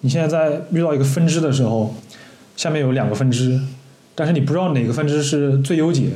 [0.00, 1.94] 你现在在遇到一个分支的时候，
[2.56, 3.60] 下面有两个分支，
[4.14, 6.10] 但是你不知道哪个分支是最优解，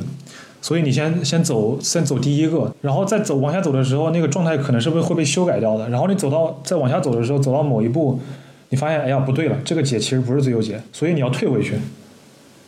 [0.61, 5.89] 所以你先先走先走第一个，然后再走往下走的时候，那个状态可能是不是会被修改掉的。
[5.89, 8.19] 然后你走到再往下走的时候，走到某一步，
[8.69, 11.75] 你发现哎呀不对了，这个解其实不是最优解，所以你要退回去，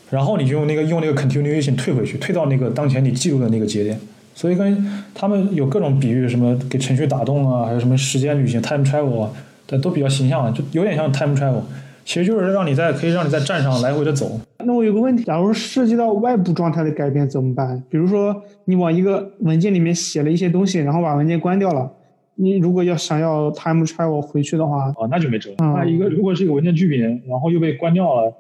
[0.10, 4.00] 然后你就用那个用那个 continuation 退回去，退到那个当前你记录的那个节点。
[4.36, 9.32] 所以跟他们有各种比喻，什么给程序打洞啊，还有什么时间旅行 （time travel） 啊，
[9.66, 11.62] 对，都比较形象，就有点像 time travel。
[12.04, 14.40] 其实就是让你在可以让你在站上来回的走。
[14.64, 17.82] 那我有个问题，假如涉及到外部状态的改变怎么办？
[17.90, 21.92] 比如说你往一个文件里面写了一些东西，然后把文件关掉了，
[22.36, 25.50] 你如果要想要 time travel 回去的话，啊，那就没辙。
[25.58, 28.32] 那一个如果是一个文件剧名，然后又被关掉了，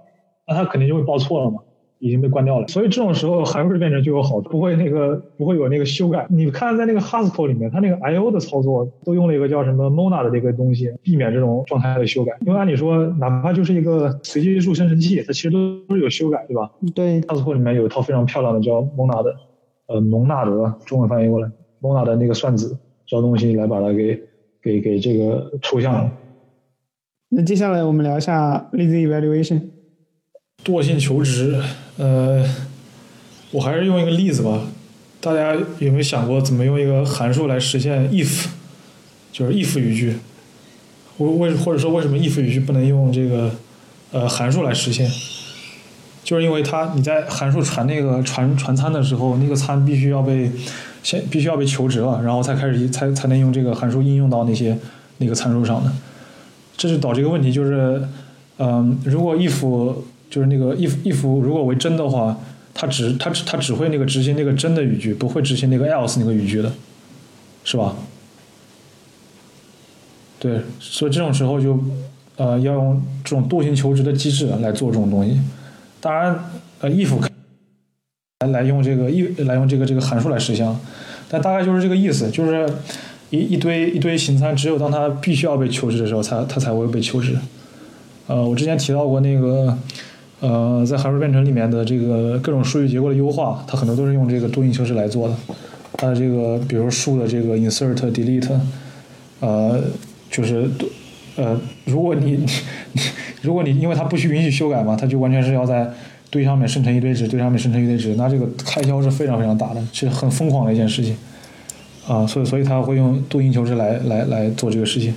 [0.47, 1.57] 那它肯定就会报错了嘛。
[2.05, 6.27] 已经被关掉了，所以这种时候函数变成就有好处，不会那个不会有那个修改。
[6.29, 12.37] 你看在那个 Haskell 里面，它那个 I/O 的操作都用了一个叫什么 Monad 的这个东西，避免这种状态的修改。
[12.45, 16.69] 因为按理说，哪怕就是一个随机数生成器，它其实都都是有修改，对吧？
[16.93, 19.35] 对，Haskell 里面有一套非常漂亮的叫 Mona 的
[19.87, 21.49] 呃，蒙纳德，中文翻译过来
[21.81, 24.21] ，Monad 的那个算子这东西来把它给
[24.61, 26.11] 给给这个抽象了。
[27.29, 29.59] 那接下来我们聊一下 Lazy Evaluation，
[30.65, 31.61] 惰性求职。
[31.97, 32.43] 呃，
[33.51, 34.61] 我还是用一个例子吧。
[35.21, 38.47] 大家有没有想过怎么用一个函数来实现 if，
[39.31, 40.17] 就是 if 语句？
[41.17, 43.51] 为为或者说为什么 if 语句不能用这个
[44.11, 45.09] 呃函数来实现？
[46.23, 50.51] 就是因为它你在函数传那个传传参的时候，那个参必须要被
[51.03, 54.77] 先必须要被求值了，然后才开始才才能用这个函数应用到那些
[55.19, 55.91] 那个参数上的。
[56.75, 58.03] 这就导致一个问题，就是
[58.57, 59.65] 嗯，如果 if
[60.35, 62.37] 就是那个 if if 如果为真的话，
[62.73, 66.69] 它只它只它只会那个执行那个真的语句，不会执行那个 else 那个语句的，
[67.63, 67.95] 是吧？
[70.37, 71.79] 对，所以这种时候就
[72.35, 75.39] 呃要用这种惰性求职的机制来做这种东西。
[76.01, 76.37] 当然，
[76.81, 77.17] 呃 if
[78.41, 80.69] 来来用这个 if 来用这个这个函数来实现，
[81.29, 82.69] 但大概就是这个意思，就是
[83.29, 87.37] 一一堆一堆形参，只有当它必须要被求职的时候，才它才会被求职。
[88.27, 89.77] 呃，我之前提到过那个。
[90.41, 95.35] 呃，在函数编程里面的这个各种数据结构的优化，它很多都是用这个多因求值来做的。
[95.93, 98.51] 它的这个，比如数的这个 insert、delete，
[99.39, 99.81] 呃，
[100.29, 100.69] 就是
[101.37, 102.45] 呃，如果你你
[103.41, 105.89] 如果你因为它不需允许修改嘛，它就完全是要在
[106.29, 111.15] 堆上面生成一堆值，堆上面生成一堆值，那这个开销是非常非常大的，是很疯狂的一件事情。
[112.07, 115.13] 啊，所以所以他会用多因求值来来来做这个事情。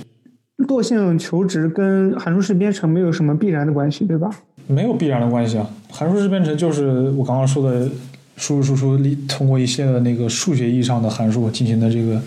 [0.67, 4.29] 惰性求值跟函数式编程没有什么必然的关系，对吧？
[4.69, 7.89] 没有必然的关系啊，函数式编程就是我刚刚说的
[8.37, 8.95] 输入输出
[9.27, 12.21] 通过一些的那个数学意义上的函数进行的这个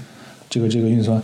[0.51, 1.23] 这个这个运算。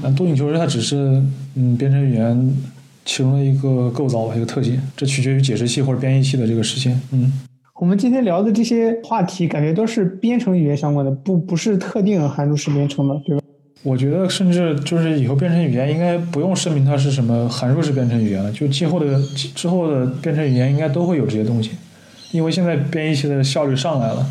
[0.00, 1.20] 那多引求值它只是
[1.56, 2.56] 嗯编程语言
[3.04, 6.98] 其中的一个构造，一个特性，这取决于解释器或者编译器的这个实现。
[7.10, 7.32] 嗯，
[7.80, 13.41] 我们今天聊的这些话题，感觉都是编程语言相关的，不不是特定函数式编程的，对吧？
[13.84, 19.20] 我觉得甚至就是以后编程语言应该不用声明它是什么函数式编程语言了，就今后的
[19.56, 21.72] 之后的编程语言应该都会有这些东西，
[22.30, 24.24] 因为现在编译器的效率上来了，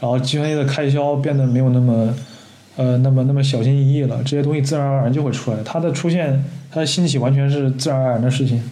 [0.00, 2.14] 然后计算机的开销变得没有那么
[2.76, 5.58] 呃那么那么小心翼翼了，这些东西自然而然就会出来。
[5.64, 8.62] 它的出现，它的兴起完全是自然而然的事情，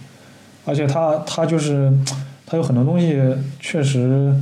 [0.65, 1.93] 而且它它就是
[2.47, 3.21] 它有很多东西
[3.59, 4.33] 确实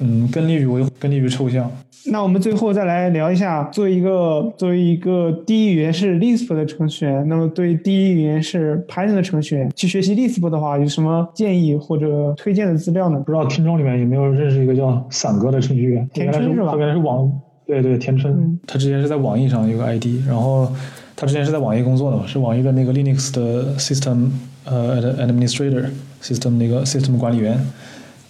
[0.00, 1.70] 嗯更利于维更利于抽象。
[2.10, 13.18] 那我们最后再来聊一下，作为一个作为一个第一语言是 Lisp 的程序员，那么对第一语言是 Python 的程序员去学习 Lisp 的话，有什么建议或者推荐的资料呢？
[13.20, 16.06] 不知道听众里面有没有认识一个叫伞哥的程序员？
[16.12, 16.72] 田春是吧？
[16.72, 17.32] 他原来是网，
[17.66, 20.70] 对对，田春，他之前是在网易上有个 ID，然后
[21.16, 24.28] 他之前是在网易工作的嘛，是网易的那个 Linux 的 System
[24.66, 27.58] 呃 Administrator，System 那个 System 管理员。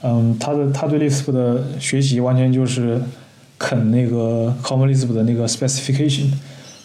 [0.04, 3.00] 嗯，他的他对 Lisp 的学习完全就是。
[3.58, 6.26] 啃那个 Common Lisp 的那个 Specification，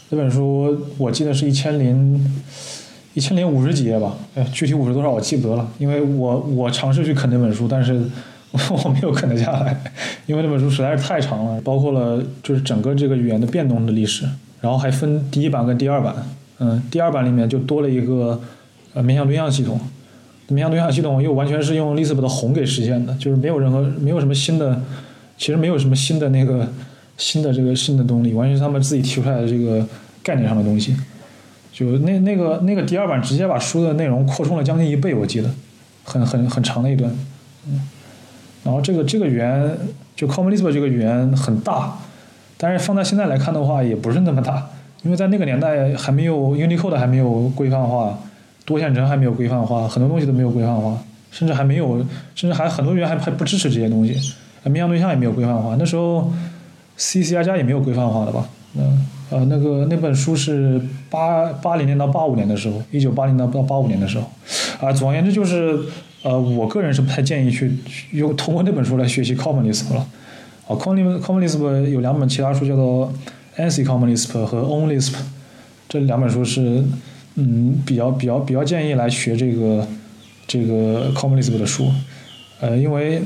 [0.09, 2.41] 那本书我记得是一千零
[3.15, 8.01] 一千零五十几页吧，哎，具体五十多少我记不得了，因为我我尝试去啃那本书，但是
[8.51, 9.81] 我没有啃得下来，
[10.25, 14.25] 因为那本书实在是太长了，包括了就是整个这个语言的变动的历史，
[14.61, 16.15] 然后还分第一版跟第二版，
[16.59, 18.39] 嗯，第二版里面就多了一个
[18.93, 19.79] 呃面向对象系统，
[20.47, 24.81] 面向对象系统又完全是用 Lisp 的宏给实现的，就是没有任何没有什么新的。
[25.39, 26.67] 其实没有什么新的那个
[27.17, 29.83] 新的这个新的动力，完全是他们自己提出来的这个
[30.21, 30.95] 概念上的东西。
[31.71, 35.49] 就那那个那个第二版直接把书的内容扩充了将近一倍，我记得
[36.03, 37.09] 很很很长的一段。
[37.67, 37.79] 嗯，
[38.65, 39.77] 然后这个这个语言
[40.13, 41.97] 就 Common Lisp 这个语言很大，
[42.57, 44.69] 但是放在现在来看的话也不是那么大，
[45.03, 48.19] 因为在那个年代还没有 Unicode 还没有规范化，
[48.65, 54.19] 多线程还没有规范化，很多东西都没有规范化，甚至还没有，甚至还很多语言还还不支持这些东西。
[54.65, 56.31] 面向对象也没有规范化，那时候
[56.97, 58.49] C C 加加也没有规范化的吧？
[58.75, 64.29] 嗯，呃，那个那本书是八八零年到八五年的时候，一九八零到到八五年的时候，
[64.79, 65.79] 啊，总而言之就是，
[66.23, 67.77] 呃，我个人是不太建议去
[68.11, 70.05] 用通过那本书来学习 Common Lisp 了。
[70.67, 73.11] 啊，Common Common Lisp 有两本其他书叫做
[73.57, 75.13] ANSI Common Lisp 和 On Lisp，
[75.87, 76.83] 这两本书是
[77.35, 79.87] 嗯比较比较比较建议来学这个
[80.45, 81.89] 这个 Common Lisp 的书，
[82.59, 83.21] 呃，因为。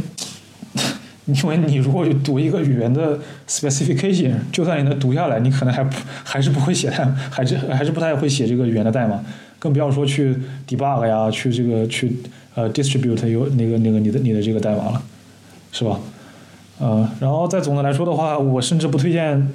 [1.25, 9.23] 因为你如果去读一个语言的 specification，就算你能读下来，你可能还不还是不会写代，还是还是不太会写这个语言的代码，
[9.57, 10.35] 更不要说去
[10.67, 12.11] debug 呀，去这个去
[12.55, 15.01] 呃 distribute 有那个那个你的你的这个代码了，
[15.71, 15.97] 是吧？
[16.79, 19.47] 呃，然后再总的来说的话，我甚至不推荐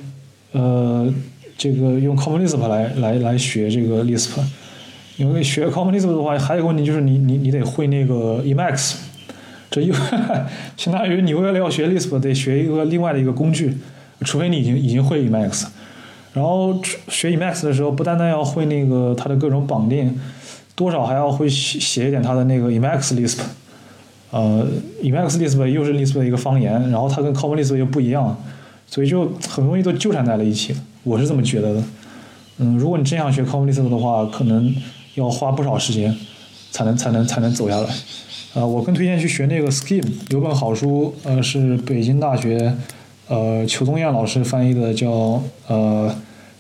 [0.53, 1.13] 呃
[1.59, 4.31] 这个用 Common Lisp 来来来学这个 Lisp，
[5.19, 8.95] 因为学 Common Lisp 的话，还有一个问题就是你你你得会那个 Emacs。
[9.71, 9.95] 这又
[10.77, 13.77] 相当于你为了要学 Lisp 得学一个另外的一个工具，
[14.23, 15.67] 除非你已经已经会 Emacs，
[16.33, 20.19] 然后学 Emacs 的时候不单单要会那个它的各种绑定，
[20.75, 23.41] 多少还要会写写一点它的那个 Emacs Lisp，
[24.31, 24.67] 呃
[25.03, 28.43] ，Emacs Lisp 又是 Lisp 的一个方言，然后它跟 Common Lisp 又不一样，
[28.87, 31.83] 所以就很容易都纠缠在了一起，我是这么觉得的。
[32.59, 34.75] 嗯，如果你真想学 Common Lisp 的话，可能
[35.15, 36.17] 要花不少时间
[36.71, 37.89] 才能才能才能走下来。
[38.55, 42.75] 啊，我更推荐去学那个 Scheme，有本好书，呃，是北京大学，
[43.29, 46.15] 呃，裘宗彦老师翻译的，叫呃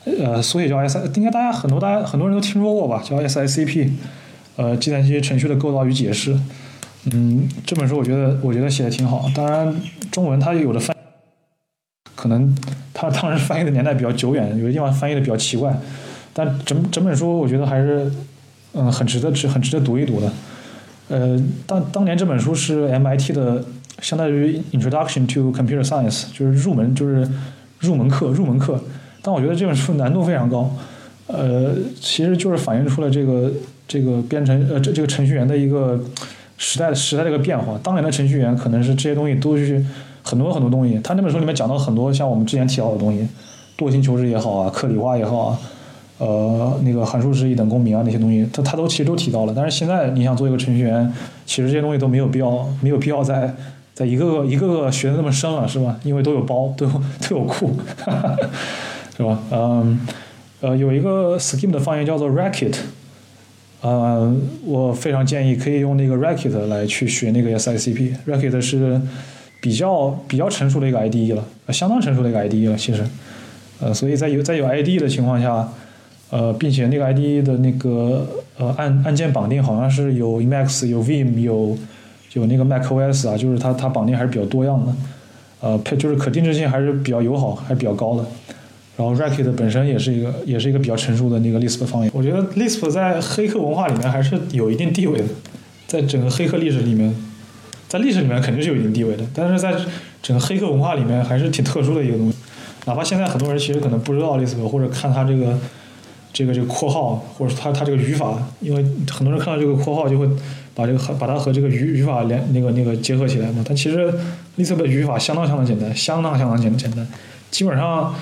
[0.04, 3.90] 呃，缩写叫 S，应该大家很多大家很多人都听说过吧，叫 SICP，
[4.56, 6.38] 呃，计算机程序的构造与解释。
[7.10, 9.74] 嗯，这本书我觉得我觉得写的挺好，当然
[10.10, 10.94] 中文它有的翻，
[12.14, 12.54] 可能
[12.92, 15.74] 它当时翻译的年代比较久远，有的地方翻译的比较奇怪，
[16.34, 18.12] 但整整本书我觉得还是
[18.74, 20.30] 嗯很值得值很值得读一读的。
[21.08, 23.64] 呃，当当年这本书是 MIT 的，
[24.00, 27.26] 相当于 Introduction to Computer Science，就是入门就是
[27.80, 28.78] 入门课入门课。
[29.22, 30.70] 但我觉得这本书难度非常高，
[31.26, 33.50] 呃，其实就是反映出了这个
[33.86, 35.98] 这个编程呃这这个程序员的一个
[36.56, 37.78] 时代时代的一个变化。
[37.82, 39.84] 当年的程序员可能是这些东西都是
[40.22, 41.00] 很多很多东西。
[41.02, 43.26] 他那本书里面讲到很多像我们之前提到的东西，
[43.76, 45.58] 惰性求职也好啊，克里化也好啊。
[46.18, 49.52] 呃，那个函数式一等公民啊，那些东西，他他都其实都提到了。
[49.54, 51.12] 但是现在你想做一个程序员，
[51.46, 53.54] 其实这些东西都没有必要，没有必要再
[53.94, 55.98] 再一个个一个个学的那么深了，是吧？
[56.02, 56.92] 因为都有包，都有
[57.28, 57.76] 都有库，
[59.16, 59.38] 是吧？
[59.50, 60.00] 嗯，
[60.60, 62.74] 呃，有一个 Scheme 的方言叫做 Racket，
[63.80, 68.16] 呃，我非常建议可以用那个 Racket 来去学那个 SICP。
[68.26, 69.00] Racket 是
[69.60, 73.04] 比较比较成熟的一个 IDE 了，相当成熟的一个 IDE 了，其实，
[73.80, 75.68] 呃，所以在有在有 IDE 的情况下，
[76.30, 78.26] 呃，并且那个 IDE 的那个
[78.58, 81.76] 呃按按键绑定好像是有 Emacs、有 Vim、有
[82.34, 84.92] 有那个 macOS 啊，就是它它绑定还是比较多样的，
[85.60, 88.24] 呃，配就是可定制性还是比较友好，还是比较高的。
[88.96, 95.24] 然后 Racket 本身也是一个也是一个比较成熟的那个 Lisp 方言，我觉得 Lisp 在黑客文化里面还是有一定地位的，
[95.86, 97.14] 在整个黑客历史里面，
[97.86, 99.72] 在历史里面肯定是有一定地位的，但是在
[100.20, 102.36] 整个黑客文化里面还是挺特殊的一个东西。
[102.86, 105.56] 哪怕现在很多人其实可能不知道 Lisp，或者看它这个
[106.32, 110.28] 这个这个括号，或者它它这个语法，因为很多人看到这个括号就会
[110.74, 113.64] 把这个和把它和这个语语法连那个那个结合起来嘛。
[113.66, 114.12] 但其实
[114.56, 117.06] Lisp 的语法相当相当简单，相当相当简简单，
[117.50, 118.14] 基本上。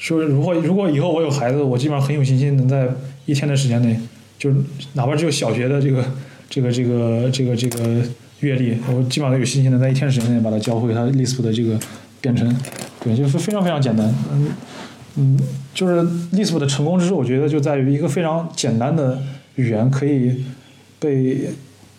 [0.00, 2.86] 说如果如果以后我有孩子，我基本上很有信心能在
[3.26, 3.98] 一天的时间内，
[4.38, 4.56] 就是
[4.92, 6.04] 哪怕只有小学的这个
[6.48, 8.00] 这个这个这个这个
[8.38, 11.76] 阅历，我基本上都有信心能在一天时间内把它教会他 Lisp 的这个
[12.20, 12.48] 编程，
[13.02, 14.06] 对，就是非常非常简单。
[14.30, 14.52] 嗯
[15.18, 15.38] 嗯，
[15.74, 16.02] 就是
[16.32, 19.18] Lisp 的成功之处，我觉得就在于一个非常简单的
[19.56, 20.44] 语言可以
[20.98, 21.50] 被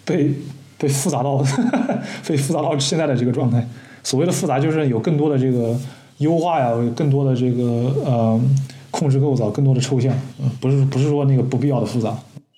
[0.05, 0.31] 被
[0.77, 1.43] 被复杂到
[2.27, 3.67] 被复杂到现在的这个状态。
[4.03, 5.77] 所谓的复杂，就是有更多的这个。
[6.19, 7.63] 优化呀，更多的这个
[8.03, 8.37] 呃
[8.91, 12.13] 控制构造，更多的抽象，嗯，不是不是说那个不必要的复杂。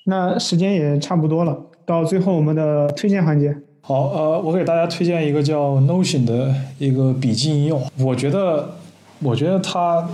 [0.05, 1.55] 那时间也差不多了，
[1.86, 3.55] 到最后我们的推荐环节。
[3.82, 7.80] 好，呃，我给大家推荐一个叫 Notion 的一个笔记应用。
[7.99, 8.72] 我觉得，
[9.20, 10.09] 我觉得它，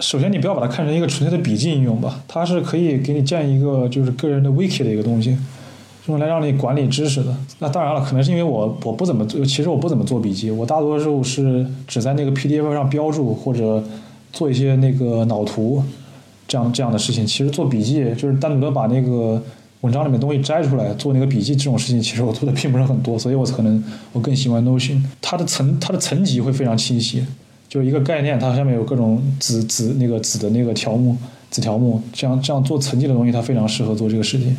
[0.00, 5.36] 首先你不要把它看成一个纯粹的笔记应用吧，它是可以给你建一个就是个人的 Wiki 的一个东西。
[6.08, 13.82] 用来让你管理知识的，那当然了，可能是因为我我不怎么做，其实我不怎么做笔记，我大多数是只在那个 PDF 上标注或者
[14.32, 15.82] 做一些那个脑图
[16.46, 17.26] 这样这样的事情。
[17.26, 19.42] 其实做笔记就是单独的把那个
[19.80, 23.82] 文章里面东西摘出来做那个笔记这种事情，其实我做的并不是很多，所以我可能
[24.12, 27.24] 我更喜欢 Notion，它的层它的层级会非常清晰，
[27.76, 31.14] 就一个概念，它下面有各种子子那个子的那个条目
[31.50, 34.56] 子条目，这样这样做层级的东西，它非常适合做这个事情。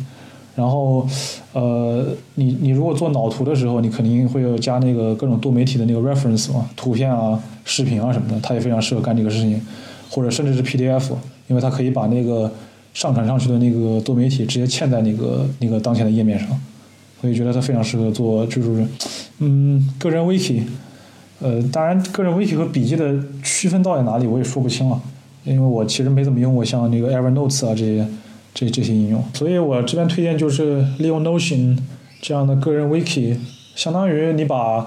[0.54, 1.04] 然后，
[1.52, 2.06] 呃，
[2.36, 9.60] 你你如果做脑图的时候，你肯定会有加那个各种多媒体的那个 reference 嘛，图片啊、视频啊什么的，它也非常适合干这个事情，
[10.08, 11.10] 或者甚至是 PDF，
[11.48, 12.52] 因为它可以把那个
[12.94, 16.48] 上传上去的那个多媒体直接嵌在那个那个当前的页面上，
[17.20, 18.86] 所以觉得它非常适合做，就是，
[19.40, 20.62] 嗯，个人 wiki，
[21.40, 25.00] 呃，当然个人 wiki 和笔记的区分到底哪里，我也说不清了，
[25.44, 28.06] 因为我其实没怎么用过像那个 Evernote 啊这些。
[28.54, 31.78] 这这些应用，所以我这边推荐就是利用 Notion
[32.20, 33.36] 这样的个人 Wiki，
[33.76, 34.84] 相当于你把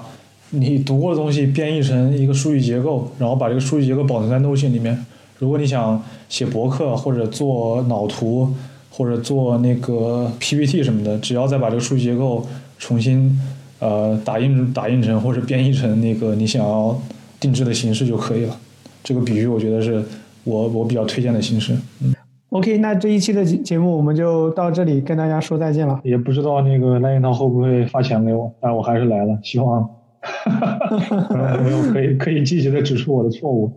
[0.49, 5.05] 你读过的东西编译成一个数据结构，然后把这个数据结构保存在 Notion 里面。
[5.37, 8.53] 如果你想写博客或者做脑图
[8.89, 12.45] 或者做那个 PPT 什么的，只要再把这个数据结构
[12.77, 13.39] 重新
[13.81, 16.97] 呃打印打印成或者编译成那个你想要
[17.39, 18.57] 定制的形式就可以了。
[19.03, 20.01] 这个比喻我觉得是
[20.45, 22.13] 我我比较推荐的形式，嗯。
[22.49, 26.01] OK，那这一期的节节目我们就到这里，跟大家说再见了。
[26.03, 29.89] 也不知道那个赖银涛会不会发钱给我，但我还是来了，希望
[31.31, 33.71] 朋友可以可以积极的指出我的错误。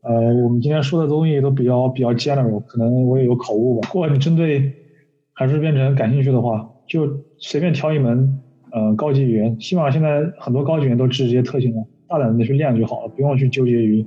[0.00, 3.88] 呃，我们今天说的东西都比较比较 general，可能我也有口误吧。
[3.92, 4.72] 如果你针对
[5.34, 7.06] 函数编程感兴趣的话，就
[7.38, 8.40] 随便挑一门
[8.74, 14.04] 呃高级语言，希望现在很多高级语言都支持这些特性了，大胆的去练就好了，不用去纠结于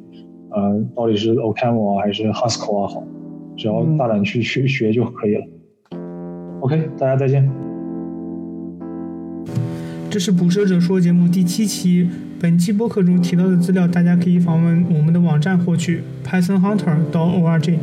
[0.52, 3.04] 呃到底是 OCaml 啊还是 Haskell 啊好。
[3.56, 5.42] 只要大胆去去学就可以了。
[6.60, 7.50] OK，大家再见。
[10.12, 12.08] 这是捕蛇者说节目第七期。
[12.40, 17.78] 本期播客中提到的资料，大家可以访问我们的网站获取：pythonhunter.org。